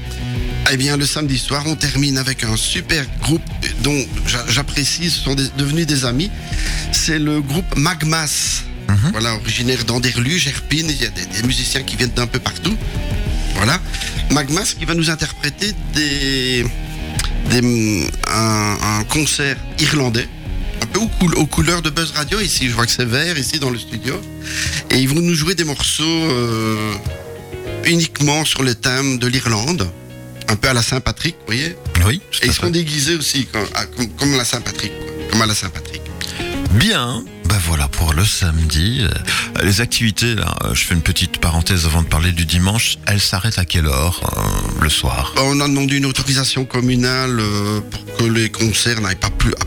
Eh 0.71 0.77
bien, 0.77 0.97
le 0.97 1.05
samedi 1.05 1.37
soir, 1.39 1.63
on 1.65 1.75
termine 1.75 2.17
avec 2.17 2.43
un 2.43 2.55
super 2.55 3.03
groupe 3.21 3.41
dont 3.81 4.05
j'a- 4.27 4.45
j'apprécie, 4.49 5.09
ce 5.09 5.19
sont 5.19 5.33
des- 5.33 5.49
devenus 5.57 5.87
des 5.87 6.05
amis. 6.05 6.29
C'est 6.91 7.17
le 7.17 7.41
groupe 7.41 7.75
Magmas. 7.75 8.61
Mhm. 8.87 9.11
Voilà, 9.11 9.33
originaire 9.35 9.83
d'Anderlu, 9.85 10.37
Gerpine, 10.37 10.87
il 10.89 11.01
y 11.01 11.05
a 11.05 11.09
des, 11.09 11.25
des 11.25 11.43
musiciens 11.47 11.81
qui 11.81 11.95
viennent 11.95 12.11
d'un 12.11 12.27
peu 12.27 12.39
partout. 12.39 12.75
Voilà. 13.55 13.79
Magmas 14.31 14.75
qui 14.77 14.85
va 14.85 14.93
nous 14.93 15.09
interpréter 15.09 15.73
des, 15.95 16.63
des- 17.49 18.07
un, 18.27 18.77
un 18.99 19.03
concert 19.05 19.57
irlandais. 19.79 20.27
Un 20.81 20.85
peu 20.85 20.99
aux 21.35 21.45
couleurs 21.47 21.81
de 21.81 21.89
Buzz 21.89 22.11
Radio 22.15 22.39
ici, 22.39 22.69
je 22.69 22.73
vois 22.75 22.85
que 22.85 22.91
c'est 22.91 23.05
vert 23.07 23.37
ici 23.39 23.59
dans 23.59 23.69
le 23.71 23.79
studio. 23.79 24.21
Et 24.91 24.97
ils 24.99 25.09
vont 25.09 25.19
nous 25.19 25.33
jouer 25.35 25.55
des 25.55 25.63
morceaux 25.65 26.03
euh, 26.05 26.93
uniquement 27.85 28.45
sur 28.45 28.63
le 28.63 28.75
thème 28.75 29.17
de 29.19 29.27
l'Irlande, 29.27 29.89
un 30.49 30.55
peu 30.55 30.69
à 30.69 30.73
la 30.73 30.81
Saint-Patrick, 30.81 31.35
vous 31.41 31.45
voyez. 31.53 31.75
oui, 32.05 32.21
Et 32.41 32.47
ils 32.47 32.53
seront 32.53 32.69
déguisés 32.69 33.15
aussi, 33.15 33.45
comme, 33.45 33.65
à- 33.75 33.85
comme, 33.85 34.09
comme 34.09 34.35
la 34.37 34.43
Saint-Patrick, 34.45 34.91
comme 35.31 35.41
à 35.41 35.45
la 35.45 35.53
Saint-Patrick. 35.55 36.01
Bien, 36.71 37.23
ben 37.45 37.57
voilà 37.67 37.87
pour 37.87 38.13
le 38.13 38.23
samedi. 38.25 39.01
Euh, 39.01 39.09
Les 39.63 39.81
activités, 39.81 40.35
là, 40.35 40.55
euh, 40.63 40.73
je 40.73 40.85
fais 40.85 40.93
une 40.95 41.01
petite 41.01 41.39
parenthèse 41.39 41.85
avant 41.85 42.01
de 42.03 42.07
parler 42.07 42.31
du 42.31 42.45
dimanche, 42.45 42.97
elles 43.07 43.19
s'arrêtent 43.21 43.57
à 43.57 43.65
quelle 43.65 43.87
heure 43.87 44.21
euh, 44.37 44.81
le 44.83 44.89
soir? 44.89 45.33
Bah, 45.35 45.41
On 45.45 45.59
a 45.59 45.67
demandé 45.67 45.97
une 45.97 46.05
autorisation 46.05 46.65
communale 46.65 47.41
pour 47.91 48.17
que 48.17 48.23
les 48.25 48.49
concerts 48.49 49.01
n'aillent 49.01 49.15
pas 49.15 49.29
plus, 49.31 49.51
à 49.53 49.65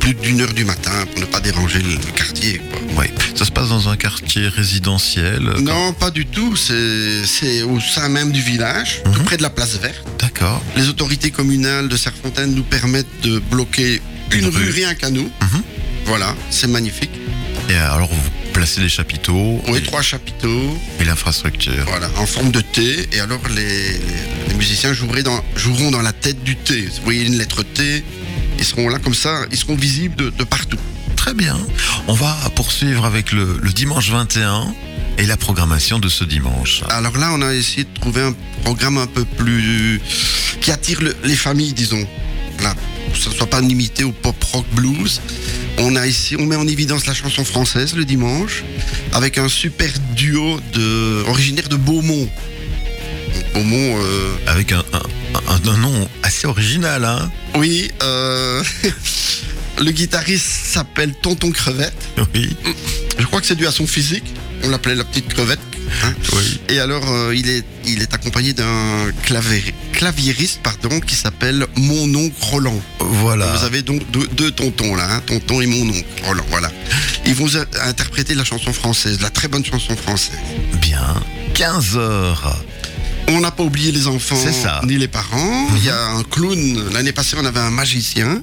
plus 0.00 0.14
d'une 0.14 0.40
heure 0.40 0.52
du 0.52 0.64
matin 0.64 0.90
pour 1.12 1.20
ne 1.20 1.26
pas 1.26 1.40
déranger 1.40 1.78
le, 1.80 1.90
le 1.90 2.12
quartier. 2.14 2.58
quoi. 2.58 2.80
Oui, 2.98 3.06
ça 3.34 3.44
se 3.44 3.50
passe 3.50 3.68
dans 3.68 3.88
un 3.88 3.96
quartier 3.96 4.48
résidentiel. 4.48 5.46
euh, 5.46 5.60
Non, 5.60 5.92
pas 5.92 6.10
du 6.10 6.26
tout. 6.26 6.56
C'est 6.56 7.62
au 7.62 7.80
sein 7.80 8.08
même 8.08 8.32
du 8.32 8.40
village, 8.40 9.02
tout 9.04 9.10
Mhm. 9.20 9.24
près 9.24 9.36
de 9.36 9.42
la 9.42 9.50
place 9.50 9.76
verte. 9.78 10.06
D'accord. 10.18 10.62
Les 10.76 10.88
autorités 10.88 11.30
communales 11.30 11.88
de 11.88 11.96
Serfontaine 11.96 12.54
nous 12.54 12.62
permettent 12.62 13.20
de 13.22 13.38
bloquer 13.38 14.00
une, 14.32 14.38
Une 14.40 14.46
rue, 14.46 14.64
rue. 14.64 14.70
rien 14.70 14.94
qu'à 14.94 15.10
nous. 15.10 15.24
Mhm. 15.42 15.62
Voilà, 16.06 16.34
c'est 16.50 16.66
magnifique. 16.66 17.10
Et 17.68 17.74
alors 17.76 18.08
vous 18.08 18.30
placez 18.52 18.80
les 18.80 18.88
chapiteaux 18.88 19.62
Oui, 19.68 19.78
et, 19.78 19.82
trois 19.82 20.02
chapiteaux, 20.02 20.76
et 20.98 21.04
l'infrastructure. 21.04 21.84
voilà, 21.86 22.10
en 22.16 22.26
forme 22.26 22.50
de 22.50 22.60
T. 22.60 23.08
Et 23.12 23.20
alors 23.20 23.40
les, 23.54 23.92
les 24.48 24.54
musiciens 24.56 24.92
joueraient 24.92 25.22
dans, 25.22 25.40
joueront 25.56 25.90
dans 25.92 26.02
la 26.02 26.12
tête 26.12 26.42
du 26.42 26.56
T. 26.56 26.80
Vous 26.82 27.04
voyez 27.04 27.24
une 27.26 27.38
lettre 27.38 27.62
T. 27.62 28.02
Ils 28.60 28.64
seront 28.64 28.88
là 28.88 28.98
comme 29.00 29.14
ça, 29.14 29.40
ils 29.50 29.56
seront 29.56 29.74
visibles 29.74 30.14
de, 30.16 30.30
de 30.30 30.44
partout. 30.44 30.76
Très 31.16 31.34
bien. 31.34 31.58
On 32.06 32.14
va 32.14 32.36
poursuivre 32.54 33.04
avec 33.04 33.32
le, 33.32 33.58
le 33.60 33.72
dimanche 33.72 34.10
21 34.10 34.72
et 35.18 35.26
la 35.26 35.36
programmation 35.36 35.98
de 35.98 36.08
ce 36.08 36.24
dimanche. 36.24 36.82
Alors 36.90 37.16
là, 37.18 37.30
on 37.34 37.42
a 37.42 37.52
essayé 37.54 37.84
de 37.84 37.94
trouver 38.00 38.22
un 38.22 38.34
programme 38.64 38.98
un 38.98 39.06
peu 39.06 39.24
plus 39.24 40.00
qui 40.60 40.70
attire 40.70 41.00
le- 41.02 41.16
les 41.24 41.36
familles, 41.36 41.72
disons. 41.72 42.06
Là, 42.62 42.74
ce 43.14 43.28
ne 43.30 43.34
soit 43.34 43.48
pas 43.48 43.60
limité 43.60 44.04
au 44.04 44.12
pop 44.12 44.36
rock 44.52 44.66
blues. 44.72 45.20
On 45.78 45.96
a 45.96 46.06
ici, 46.06 46.36
on 46.38 46.44
met 46.46 46.56
en 46.56 46.66
évidence 46.68 47.06
la 47.06 47.14
chanson 47.14 47.44
française 47.44 47.94
le 47.96 48.04
dimanche, 48.04 48.62
avec 49.14 49.38
un 49.38 49.48
super 49.48 49.90
duo 50.14 50.60
de, 50.74 51.24
originaire 51.26 51.68
de 51.68 51.76
Beaumont. 51.76 52.28
Beaumont, 53.54 53.96
euh, 53.98 54.36
Avec 54.46 54.72
un, 54.72 54.80
un- 54.92 55.02
un- 55.48 55.68
un 55.68 55.76
nom 55.78 56.08
assez 56.22 56.46
original, 56.46 57.04
hein 57.04 57.30
oui, 57.56 57.90
euh, 58.02 58.62
le 59.80 59.90
guitariste 59.90 60.46
s'appelle 60.46 61.14
Tonton 61.22 61.50
Crevette. 61.50 61.94
Oui, 62.34 62.56
Je 63.18 63.24
crois 63.26 63.40
que 63.40 63.46
c'est 63.46 63.56
dû 63.56 63.66
à 63.66 63.72
son 63.72 63.86
physique. 63.86 64.24
On 64.62 64.68
l'appelait 64.68 64.94
la 64.94 65.04
petite 65.04 65.28
crevette. 65.32 65.58
hein. 66.04 66.12
oui. 66.34 66.60
Et 66.68 66.78
alors, 66.80 67.02
euh, 67.10 67.34
il, 67.34 67.48
est, 67.48 67.64
il 67.86 68.02
est 68.02 68.12
accompagné 68.12 68.52
d'un 68.52 69.08
clavé- 69.26 69.72
claviériste 69.92 70.60
pardon, 70.62 71.00
qui 71.00 71.14
s'appelle 71.14 71.66
Mon 71.76 72.14
oncle 72.14 72.34
Roland. 72.42 72.80
Voilà. 73.00 73.46
Vous 73.56 73.64
avez 73.64 73.80
donc 73.82 74.08
deux, 74.10 74.26
deux 74.32 74.50
tontons 74.50 74.94
là, 74.94 75.08
hein, 75.14 75.22
tonton 75.26 75.60
et 75.62 75.66
mon 75.66 75.88
oncle 75.88 76.04
Roland. 76.24 76.44
Voilà. 76.50 76.70
Ils 77.26 77.34
vont 77.34 77.48
interpréter 77.86 78.34
la 78.34 78.44
chanson 78.44 78.72
française, 78.72 79.18
la 79.22 79.30
très 79.30 79.48
bonne 79.48 79.64
chanson 79.64 79.96
française. 79.96 80.38
Bien. 80.82 81.14
15 81.54 81.96
heures. 81.96 82.62
On 83.32 83.40
n'a 83.40 83.50
pas 83.50 83.62
oublié 83.62 83.92
les 83.92 84.06
enfants 84.06 84.36
ça. 84.36 84.80
Mhm. 84.82 84.88
ni 84.90 84.96
les 84.98 85.08
parents. 85.08 85.68
Il 85.76 85.84
y 85.84 85.88
a 85.90 86.06
un 86.10 86.22
clown. 86.24 86.90
L'année 86.92 87.12
passée, 87.12 87.36
on 87.38 87.44
avait 87.44 87.60
un 87.60 87.70
magicien. 87.70 88.42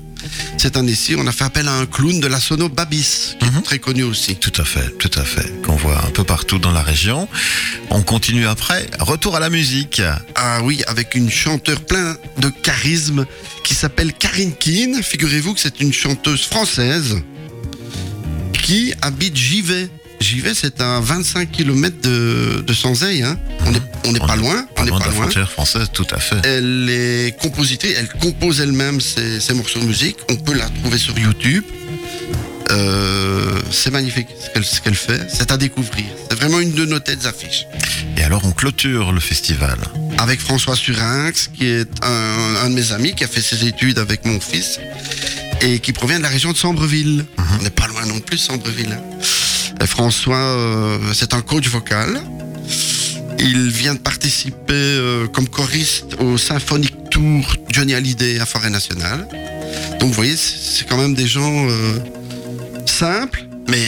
Cette 0.57 0.77
année-ci, 0.77 1.15
on 1.17 1.27
a 1.27 1.31
fait 1.31 1.43
appel 1.43 1.67
à 1.67 1.73
un 1.73 1.85
clown 1.85 2.19
de 2.19 2.27
la 2.27 2.39
Sono 2.39 2.69
Babis, 2.69 3.35
qui 3.39 3.45
Mhm. 3.49 3.57
est 3.57 3.61
très 3.61 3.79
connu 3.79 4.03
aussi. 4.03 4.35
Tout 4.37 4.53
à 4.57 4.63
fait, 4.65 4.97
tout 4.97 5.11
à 5.15 5.23
fait. 5.23 5.61
Qu'on 5.63 5.75
voit 5.75 6.03
un 6.05 6.09
peu 6.11 6.23
partout 6.23 6.57
dans 6.57 6.71
la 6.71 6.81
région. 6.81 7.27
On 7.89 8.01
continue 8.01 8.47
après. 8.47 8.87
Retour 8.99 9.35
à 9.35 9.39
la 9.39 9.49
musique. 9.49 10.01
Ah 10.35 10.61
oui, 10.63 10.81
avec 10.87 11.15
une 11.15 11.29
chanteuse 11.29 11.79
plein 11.87 12.15
de 12.39 12.49
charisme 12.49 13.25
qui 13.63 13.75
s'appelle 13.75 14.13
Karine 14.13 14.53
Keane. 14.55 15.03
Figurez-vous 15.03 15.53
que 15.53 15.59
c'est 15.59 15.79
une 15.81 15.93
chanteuse 15.93 16.43
française 16.43 17.17
qui 18.53 18.93
habite 19.01 19.35
Givet. 19.35 19.89
Givet, 20.19 20.53
c'est 20.53 20.81
à 20.81 20.99
25 20.99 21.51
km 21.51 21.95
de, 22.01 22.63
de. 22.65 22.73
Hein. 23.23 23.37
On 23.65 23.71
n'est 23.71 23.79
on 24.05 24.11
On 24.21 24.27
pas 24.27 24.33
est 24.33 24.37
loin. 24.37 24.65
On 24.77 24.83
n'est 24.83 24.89
Loin 24.89 24.99
de 24.99 25.03
pas 25.03 25.09
la 25.09 25.15
loin. 25.15 25.23
frontière 25.23 25.51
française, 25.51 25.87
tout 25.93 26.07
à 26.11 26.19
fait. 26.19 26.37
Elle 26.43 26.89
est 26.89 27.37
compositrice, 27.39 27.93
elle 27.97 28.09
compose 28.09 28.59
elle-même 28.61 28.99
ses, 29.01 29.39
ses 29.39 29.53
morceaux 29.53 29.79
de 29.79 29.85
musique. 29.85 30.17
On 30.29 30.35
peut 30.35 30.53
la 30.53 30.69
trouver 30.69 30.97
sur 30.97 31.17
YouTube. 31.17 31.63
Euh, 32.69 33.59
c'est 33.71 33.91
magnifique 33.91 34.27
ce 34.43 34.49
qu'elle 34.81 34.95
ce 34.95 35.01
fait. 35.05 35.27
C'est 35.33 35.51
à 35.51 35.57
découvrir. 35.57 36.05
C'est 36.29 36.37
vraiment 36.37 36.59
une 36.59 36.73
de 36.73 36.85
nos 36.85 36.99
têtes 36.99 37.25
affiches. 37.25 37.65
Et 38.17 38.23
alors, 38.23 38.41
on 38.43 38.51
clôture 38.51 39.11
le 39.13 39.19
festival. 39.19 39.77
avec 40.17 40.39
François 40.41 40.75
Surinx, 40.75 41.49
qui 41.55 41.67
est 41.67 41.87
un, 42.03 42.55
un 42.65 42.69
de 42.69 42.75
mes 42.75 42.91
amis, 42.91 43.13
qui 43.15 43.23
a 43.23 43.27
fait 43.27 43.41
ses 43.41 43.65
études 43.65 43.99
avec 43.99 44.25
mon 44.25 44.39
fils 44.41 44.79
et 45.61 45.79
qui 45.79 45.93
provient 45.93 46.17
de 46.17 46.23
la 46.23 46.29
région 46.29 46.51
de 46.51 46.57
Sambreville. 46.57 47.25
On 47.59 47.63
n'est 47.63 47.69
pas 47.69 47.87
loin 47.87 48.05
non 48.05 48.19
plus, 48.19 48.37
Sambreville. 48.37 48.91
hein. 48.91 49.17
Et 49.81 49.85
François, 49.85 50.37
euh, 50.37 50.97
c'est 51.13 51.33
un 51.33 51.41
coach 51.41 51.67
vocal. 51.69 52.21
Il 53.39 53.69
vient 53.69 53.93
de 53.93 53.99
participer 53.99 54.73
euh, 54.73 55.27
comme 55.27 55.47
choriste 55.47 56.15
au 56.19 56.37
Symphonic 56.37 57.09
Tour 57.11 57.55
Johnny 57.69 57.93
Hallyday 57.93 58.39
à 58.39 58.45
Forêt 58.45 58.69
Nationale. 58.69 59.27
Donc 59.99 60.09
vous 60.09 60.15
voyez, 60.15 60.35
c'est 60.35 60.87
quand 60.87 60.97
même 60.97 61.13
des 61.13 61.27
gens 61.27 61.67
euh, 61.69 61.99
simples, 62.85 63.45
mais 63.67 63.87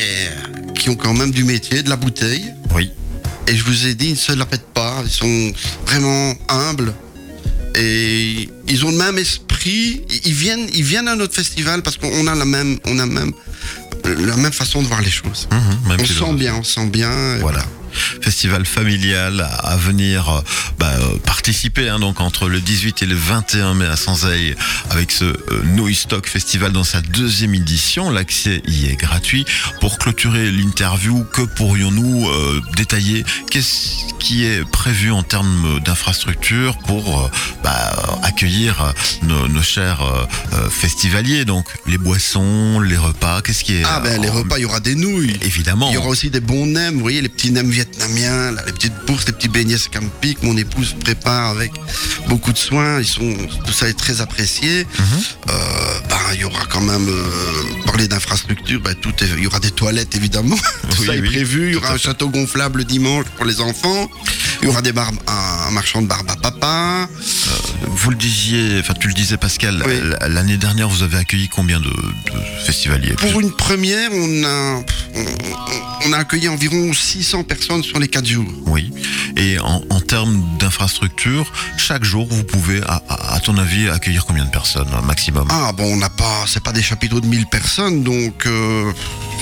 qui 0.75 0.89
ont 0.89 0.95
quand 0.95 1.13
même 1.13 1.31
du 1.31 1.43
métier, 1.43 1.81
de 1.81 1.89
la 1.89 1.95
bouteille. 1.95 2.45
Oui. 2.75 2.91
Et 3.47 3.55
je 3.55 3.63
vous 3.63 3.87
ai 3.87 3.95
dit, 3.95 4.07
ils 4.07 4.11
ne 4.11 4.17
se 4.17 4.33
la 4.33 4.45
pètent 4.45 4.73
pas. 4.73 5.01
Ils 5.03 5.11
sont 5.11 5.51
vraiment 5.87 6.35
humbles. 6.49 6.93
Et 7.75 8.49
ils 8.67 8.85
ont 8.85 8.91
le 8.91 8.97
même 8.97 9.17
esprit. 9.17 10.03
Ils 10.25 10.33
viennent, 10.33 10.67
ils 10.73 10.83
viennent 10.83 11.07
à 11.07 11.15
notre 11.15 11.33
festival 11.33 11.81
parce 11.81 11.97
qu'on 11.97 12.27
a 12.27 12.35
la 12.35 12.45
même, 12.45 12.77
on 12.85 12.99
a 12.99 13.05
même, 13.05 13.33
la 14.13 14.37
même 14.37 14.51
façon 14.53 14.81
de 14.81 14.87
voir 14.87 15.01
les 15.01 15.09
choses. 15.11 15.47
Mhm, 15.51 15.89
même 15.89 15.99
On 16.01 16.05
sent 16.05 16.33
bien, 16.33 16.55
on 16.55 16.63
se 16.63 16.73
sent 16.73 16.87
bien. 16.87 17.37
Voilà. 17.39 17.63
Festival 18.21 18.65
familial 18.65 19.47
à 19.63 19.75
venir 19.75 20.29
euh, 20.29 20.41
bah, 20.77 20.91
euh, 20.99 21.17
participer 21.25 21.89
hein, 21.89 21.99
donc 21.99 22.21
entre 22.21 22.47
le 22.47 22.61
18 22.61 23.01
et 23.01 23.05
le 23.07 23.15
21 23.15 23.73
mai 23.73 23.87
à 23.87 23.95
Sanzeille 23.95 24.55
avec 24.91 25.11
ce 25.11 25.25
euh, 25.25 25.93
Stock 25.93 26.27
Festival 26.27 26.71
dans 26.71 26.83
sa 26.83 27.01
deuxième 27.01 27.55
édition. 27.55 28.09
L'accès 28.09 28.61
y 28.67 28.85
est 28.85 28.95
gratuit. 28.95 29.45
Pour 29.81 29.97
clôturer 29.97 30.51
l'interview, 30.51 31.25
que 31.33 31.41
pourrions-nous 31.41 32.29
euh, 32.29 32.61
détailler 32.83 33.25
Qu'est-ce 33.51 34.13
qui 34.19 34.45
est 34.45 34.63
prévu 34.69 35.11
en 35.11 35.23
termes 35.23 35.79
d'infrastructure 35.85 36.77
pour 36.79 37.25
euh, 37.25 37.29
bah, 37.63 38.19
accueillir 38.23 38.81
euh, 38.81 38.91
nos, 39.27 39.47
nos 39.47 39.61
chers 39.61 40.01
euh, 40.01 40.25
euh, 40.53 40.69
festivaliers 40.69 41.43
Donc 41.45 41.65
les 41.87 41.97
boissons, 41.97 42.79
les 42.79 42.97
repas, 42.97 43.41
qu'est-ce 43.41 43.63
qui 43.63 43.75
est 43.75 43.83
Ah 43.85 43.99
ben 44.03 44.21
les 44.21 44.29
en- 44.29 44.33
repas, 44.33 44.57
il 44.57 44.61
y 44.61 44.65
aura 44.65 44.79
des 44.79 44.95
nouilles. 44.95 45.37
Évidemment. 45.41 45.89
Il 45.89 45.95
y 45.95 45.97
aura 45.97 46.07
aussi 46.09 46.29
des 46.29 46.39
bons 46.39 46.65
nems, 46.65 46.93
vous 46.95 46.99
voyez, 47.01 47.21
les 47.21 47.29
petits 47.29 47.51
nems 47.51 47.69
vietnamiens, 47.69 48.51
là, 48.51 48.61
les 48.65 48.71
petites 48.73 48.93
bourses, 49.05 49.25
les 49.27 49.33
petits 49.33 49.49
beignets 49.49 49.77
scampi 49.77 50.35
que 50.35 50.45
mon 50.45 50.55
épouse 50.57 50.95
prépare 51.03 51.49
avec 51.49 51.71
beaucoup 52.27 52.53
de 52.53 52.57
soin. 52.57 52.99
Ils 52.99 53.05
sont, 53.07 53.35
tout 53.65 53.73
ça 53.73 53.87
est 53.89 53.93
très 53.97 54.21
apprécié. 54.21 54.85
Mhm. 54.85 55.05
Euh, 55.49 55.53
ben, 56.09 56.17
il 56.33 56.41
y 56.41 56.43
aura 56.45 56.65
quand 56.69 56.81
même, 56.81 57.07
euh, 57.09 57.83
parler 57.85 58.07
d'infrastructure, 58.07 58.79
ben, 58.81 58.95
tout 58.95 59.13
est- 59.23 59.29
il 59.37 59.43
y 59.43 59.47
aura 59.47 59.59
des 59.59 59.71
toilettes 59.71 60.15
évidemment. 60.15 60.55
tout 60.89 60.97
Oui, 61.01 61.05
ça 61.07 61.15
est 61.15 61.21
prévu. 61.21 61.67
Il 61.69 61.73
y 61.73 61.75
aura 61.77 61.89
un 61.89 61.93
fait. 61.97 61.99
château 62.07 62.29
gonflable 62.29 62.68
dimanche 62.77 63.25
pour 63.35 63.45
les 63.45 63.61
enfants. 63.61 64.09
Il 64.61 64.67
y 64.67 64.71
aura 64.71 64.81
des 64.81 64.91
barbes, 64.91 65.17
un 65.27 65.71
marchand 65.71 66.01
de 66.01 66.07
barbe 66.07 66.29
à 66.29 66.35
papa. 66.35 67.09
Vous 67.87 68.09
le 68.09 68.15
disiez, 68.15 68.79
enfin 68.79 68.93
tu 68.99 69.07
le 69.07 69.13
disais 69.13 69.37
Pascal, 69.37 69.83
Oui. 69.85 69.93
l'année 70.27 70.57
dernière 70.57 70.87
vous 70.89 71.03
avez 71.03 71.17
accueilli 71.17 71.47
combien 71.49 71.79
de, 71.79 71.87
de 71.89 72.63
festivaliers? 72.65 73.13
Pour 73.13 73.39
une 73.39 73.51
première, 73.51 74.09
on 74.13 74.43
a, 74.43 74.83
on, 76.05 76.13
a 76.13 76.17
accueilli 76.17 76.47
environ 76.49 76.93
600 76.93 77.43
personnes 77.43 77.83
sur 77.83 77.99
les 77.99 78.07
4 78.07 78.25
jours. 78.25 78.51
Oui. 78.67 78.91
Et 79.37 79.59
en, 79.59 79.81
en 79.89 80.01
termes 80.01 80.41
d'infrastructure, 80.59 81.51
chaque 81.77 82.03
jour 82.03 82.27
vous 82.29 82.43
pouvez, 82.43 82.81
à, 82.87 83.39
ton 83.43 83.57
avis, 83.57 83.89
accueillir 83.89 84.25
combien 84.25 84.45
de 84.45 84.51
personnes 84.51 84.89
maximum? 85.05 85.47
Ah 85.51 85.71
bon, 85.73 85.93
on 85.93 85.97
n'a 85.97 86.09
pas, 86.09 86.45
c'est 86.47 86.63
pas 86.63 86.71
des 86.73 86.81
chapiteaux 86.83 87.21
de 87.21 87.27
1000 87.27 87.45
personnes, 87.47 88.03
donc 88.03 88.45
euh, 88.45 88.91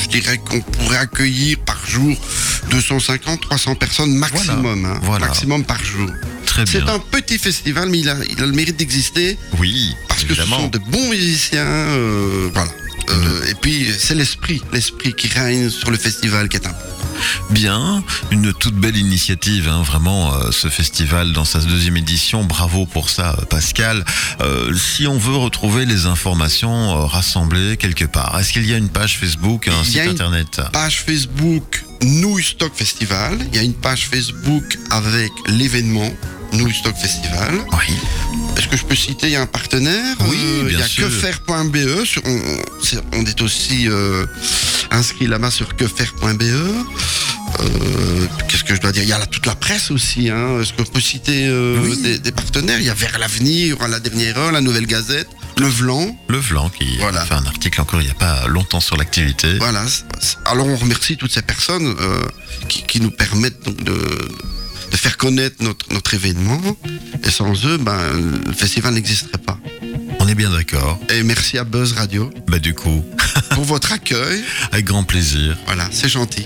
je 0.03 0.07
dirais 0.07 0.37
qu'on 0.37 0.61
pourrait 0.61 0.97
accueillir 0.97 1.57
par 1.65 1.79
jour 1.87 2.15
250, 2.69 3.41
300 3.41 3.75
personnes 3.75 4.13
maximum, 4.15 4.85
hein, 4.85 4.99
voilà. 5.03 5.27
maximum 5.27 5.63
par 5.63 5.83
jour. 5.83 6.09
Très 6.65 6.79
bien. 6.79 6.85
C'est 6.85 6.91
un 6.91 6.99
petit 6.99 7.37
festival, 7.37 7.89
mais 7.89 7.99
il 7.99 8.09
a, 8.09 8.15
il 8.29 8.41
a 8.41 8.45
le 8.45 8.51
mérite 8.51 8.77
d'exister 8.77 9.37
Oui, 9.59 9.93
parce 10.07 10.23
que 10.23 10.33
ce 10.33 10.41
évidemment. 10.41 10.61
sont 10.61 10.67
de 10.69 10.79
bons 10.79 11.09
musiciens, 11.09 11.65
euh, 11.65 12.49
voilà. 12.53 12.71
Euh, 13.09 13.45
et 13.49 13.53
puis 13.55 13.87
c'est 13.97 14.15
l'esprit, 14.15 14.61
l'esprit 14.73 15.13
qui 15.13 15.27
règne 15.29 15.69
sur 15.69 15.91
le 15.91 15.97
festival 15.97 16.49
qui 16.49 16.57
est 16.57 16.67
un 16.67 16.75
Bien, 17.49 18.03
une 18.31 18.53
toute 18.53 18.75
belle 18.75 18.97
initiative, 18.97 19.67
hein, 19.69 19.81
vraiment, 19.81 20.33
euh, 20.33 20.51
ce 20.51 20.67
festival 20.67 21.31
dans 21.31 21.45
sa 21.45 21.59
deuxième 21.59 21.97
édition. 21.97 22.43
Bravo 22.43 22.85
pour 22.85 23.09
ça, 23.09 23.35
Pascal. 23.49 24.03
Euh, 24.41 24.73
si 24.75 25.07
on 25.07 25.17
veut 25.17 25.35
retrouver 25.35 25.85
les 25.85 26.05
informations 26.05 27.05
rassemblées 27.07 27.77
quelque 27.77 28.05
part, 28.05 28.37
est-ce 28.39 28.51
qu'il 28.53 28.67
y 28.67 28.73
a 28.73 28.77
une 28.77 28.89
page 28.89 29.17
Facebook, 29.17 29.67
un 29.67 29.71
Il 29.83 29.87
y 29.87 29.91
site 29.91 29.97
a 29.99 30.03
une 30.05 30.11
internet? 30.11 30.61
page 30.73 31.03
Facebook 31.05 31.83
Nouille 32.03 32.43
Stock 32.43 32.73
Festival. 32.75 33.37
Il 33.51 33.55
y 33.55 33.59
a 33.59 33.63
une 33.63 33.73
page 33.73 34.07
Facebook 34.11 34.77
avec 34.91 35.31
l'événement 35.47 36.11
Nouille 36.53 36.73
Stock 36.73 36.95
Festival. 36.95 37.59
Oui. 37.73 37.93
Est-ce 38.57 38.67
que 38.67 38.77
je 38.77 38.85
peux 38.85 38.95
citer 38.95 39.35
un 39.35 39.45
partenaire 39.45 40.15
Oui, 40.21 40.37
Euh, 40.43 40.63
bien 40.63 40.79
Il 40.79 40.79
y 40.79 40.83
a 40.83 41.07
quefaire.be. 41.07 41.77
On, 42.25 42.41
on 43.13 43.25
est 43.25 43.41
aussi 43.41 43.87
euh, 43.87 44.25
inscrit 44.91 45.27
là-bas 45.27 45.51
sur 45.51 45.75
quefaire.be. 45.75 46.41
Euh, 47.59 48.25
Qu'est-ce 48.47 48.63
que 48.63 48.75
je 48.75 48.81
dois 48.81 48.91
dire? 48.91 49.03
Il 49.03 49.09
y 49.09 49.13
a 49.13 49.25
toute 49.25 49.45
la 49.45 49.55
presse 49.55 49.91
aussi. 49.91 50.29
Hein. 50.29 50.59
Est-ce 50.61 50.73
qu'on 50.73 50.83
peut 50.83 50.99
citer 50.99 51.47
euh, 51.47 51.79
Oui. 51.81 51.97
des, 52.01 52.17
des 52.19 52.31
partenaires? 52.31 52.79
Il 52.79 52.85
y 52.85 52.89
a 52.89 52.93
Vers 52.93 53.19
l'avenir, 53.19 53.77
la 53.87 53.99
dernière 53.99 54.37
heure, 54.39 54.51
la 54.51 54.61
Nouvelle 54.61 54.87
Gazette, 54.87 55.27
Le 55.57 55.67
Vlan. 55.67 56.17
Le 56.27 56.37
Vlan 56.39 56.69
qui 56.69 56.97
Voilà. 56.97 57.21
a 57.21 57.25
fait 57.25 57.35
un 57.35 57.45
article 57.45 57.79
encore 57.81 58.01
il 58.01 58.05
n'y 58.05 58.11
a 58.11 58.15
pas 58.15 58.47
longtemps 58.47 58.79
sur 58.79 58.97
l'activité. 58.97 59.57
Voilà. 59.59 59.85
Alors 60.45 60.67
on 60.67 60.75
remercie 60.75 61.15
toutes 61.17 61.31
ces 61.31 61.41
personnes 61.43 61.95
euh, 61.99 62.21
qui, 62.69 62.83
qui 62.83 63.01
nous 63.01 63.11
permettent 63.11 63.63
donc 63.63 63.83
de, 63.83 63.97
de 64.91 64.97
faire 64.97 65.17
connaître 65.17 65.57
notre, 65.61 65.91
notre 65.93 66.13
événement. 66.13 66.61
Et 67.23 67.29
sans 67.29 67.65
eux, 67.65 67.77
ben, 67.77 67.99
le 68.45 68.53
festival 68.53 68.93
n'existerait 68.93 69.37
pas. 69.37 69.59
On 70.19 70.27
est 70.27 70.35
bien 70.35 70.49
d'accord. 70.49 70.99
Et 71.09 71.23
merci 71.23 71.57
à 71.57 71.63
Buzz 71.63 71.93
Radio 71.93 72.29
Bah 72.47 72.59
du 72.59 72.73
coup, 72.73 73.03
pour 73.51 73.63
votre 73.63 73.91
accueil. 73.93 74.43
avec 74.71 74.85
grand 74.85 75.03
plaisir. 75.03 75.57
Voilà, 75.65 75.87
c'est 75.91 76.09
gentil. 76.09 76.45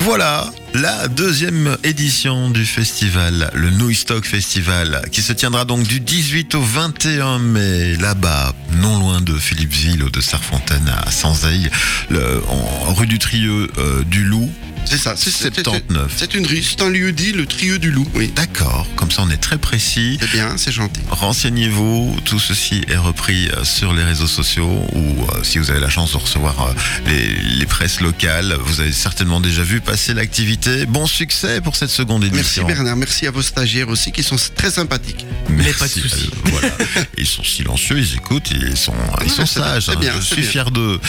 Voilà 0.00 0.50
la 0.74 1.08
deuxième 1.08 1.76
édition 1.82 2.48
du 2.48 2.64
festival, 2.64 3.50
le 3.54 3.70
Nouistock 3.70 4.24
Festival, 4.24 5.02
qui 5.10 5.20
se 5.20 5.32
tiendra 5.32 5.64
donc 5.64 5.86
du 5.86 5.98
18 6.00 6.54
au 6.54 6.62
21 6.62 7.40
mai, 7.40 7.96
là-bas, 7.96 8.54
non 8.76 8.98
loin 9.00 9.20
de 9.20 9.36
Philippeville 9.36 10.02
ou 10.04 10.10
de 10.10 10.20
Serfontaine 10.20 10.88
à 11.04 11.10
Sanzeille, 11.10 11.68
rue 12.10 13.06
du 13.06 13.18
Trieux 13.18 13.68
euh, 13.78 14.04
du 14.04 14.24
Loup. 14.24 14.48
C'est 14.84 14.98
ça, 14.98 15.14
c'est 15.16 15.30
79. 15.30 16.12
C'est 16.16 16.34
une 16.34 16.44
rue, 16.46 16.62
c'est 16.64 16.82
un 16.82 16.90
lieu 16.90 17.12
dit, 17.12 17.32
le 17.32 17.46
Trieux 17.46 17.78
du 17.78 17.92
Loup. 17.92 18.08
Oui, 18.14 18.32
D'accord, 18.34 18.88
comme 18.96 19.10
ça 19.10 19.22
on 19.22 19.30
est 19.30 19.36
très 19.36 19.56
précis. 19.56 20.18
c'est 20.20 20.30
bien, 20.32 20.56
c'est 20.56 20.72
gentil. 20.72 21.00
Renseignez-vous, 21.10 22.16
tout 22.24 22.40
ceci 22.40 22.82
est 22.88 22.96
repris 22.96 23.48
euh, 23.50 23.62
sur 23.64 23.92
les 23.92 24.02
réseaux 24.02 24.26
sociaux 24.26 24.84
ou 24.92 24.98
euh, 25.22 25.44
si 25.44 25.58
vous 25.58 25.70
avez 25.70 25.78
la 25.78 25.88
chance 25.88 26.12
de 26.12 26.16
recevoir 26.16 26.54
euh, 26.60 26.72
les, 27.06 27.28
les 27.58 27.66
presses 27.66 28.00
locales, 28.00 28.56
vous 28.64 28.80
avez 28.80 28.90
certainement 28.92 29.40
déjà 29.40 29.62
vu 29.62 29.80
passer 29.80 30.12
l'activité. 30.12 30.86
Bon 30.86 31.06
succès 31.06 31.60
pour 31.60 31.76
cette 31.76 31.90
seconde 31.90 32.22
Merci 32.22 32.38
édition. 32.40 32.66
Bernard, 32.66 32.96
merci 32.96 33.26
à 33.28 33.30
vos 33.30 33.42
stagiaires 33.42 33.88
aussi 33.88 34.10
qui 34.10 34.24
sont 34.24 34.36
très 34.56 34.70
sympathiques. 34.72 35.24
Merci. 35.48 35.78
pas 35.78 35.86
de 35.86 35.92
souci. 35.92 36.30
Euh, 36.32 36.50
voilà. 36.50 36.68
Ils 37.16 37.26
sont 37.26 37.44
silencieux, 37.44 37.98
ils 37.98 38.14
écoutent, 38.14 38.50
ils 38.50 38.76
sont, 38.76 38.92
ils 39.24 39.30
sont 39.30 39.46
sages. 39.46 39.88
hein. 39.88 39.94
bien, 40.00 40.12
Je 40.16 40.20
suis 40.24 40.36
bien. 40.42 40.50
fier 40.50 40.70
d'eux. 40.72 41.00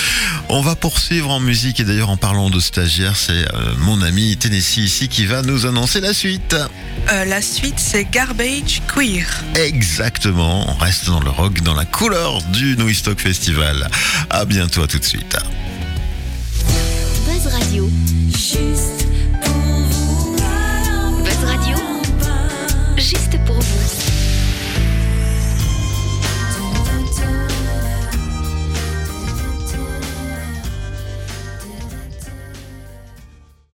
On 0.50 0.62
va 0.62 0.76
poursuivre 0.76 1.30
en 1.32 1.40
musique 1.40 1.80
et 1.80 1.84
d'ailleurs 1.84 2.10
en 2.10 2.18
parlant 2.18 2.50
de 2.52 2.60
stagiaires, 2.60 3.16
c'est 3.16 3.46
euh, 3.62 3.74
mon 3.80 4.02
ami 4.02 4.38
Tennessee 4.38 4.78
ici 4.78 5.08
qui 5.08 5.26
va 5.26 5.42
nous 5.42 5.66
annoncer 5.66 6.02
la 6.02 6.14
suite. 6.14 6.56
Euh, 7.12 7.26
la 7.26 7.42
suite, 7.42 7.78
c'est 7.78 8.06
Garbage 8.06 8.82
Queer. 8.94 9.26
Exactement, 9.56 10.70
on 10.70 10.76
reste 10.76 11.06
dans 11.08 11.20
le 11.20 11.30
rock, 11.30 11.62
dans 11.62 11.74
la 11.74 11.86
couleur 11.86 12.42
du 12.54 12.76
New 12.78 12.94
Stock 12.94 13.20
Festival. 13.20 13.90
À 14.30 14.46
bientôt, 14.46 14.84
à 14.84 14.88
tout 14.88 15.00
de 15.00 15.06
suite. 15.06 15.38
Buzz 17.26 17.48
Radio. 17.54 17.90
Juste 18.30 19.01